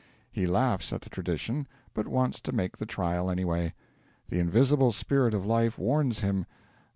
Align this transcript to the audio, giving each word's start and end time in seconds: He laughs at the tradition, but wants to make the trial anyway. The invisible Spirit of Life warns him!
He 0.31 0.47
laughs 0.47 0.91
at 0.91 1.01
the 1.01 1.11
tradition, 1.11 1.67
but 1.93 2.07
wants 2.07 2.41
to 2.41 2.51
make 2.51 2.75
the 2.77 2.87
trial 2.87 3.29
anyway. 3.29 3.75
The 4.29 4.39
invisible 4.39 4.91
Spirit 4.91 5.35
of 5.35 5.45
Life 5.45 5.77
warns 5.77 6.21
him! 6.21 6.47